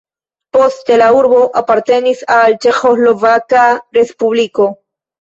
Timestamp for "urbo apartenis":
1.17-2.25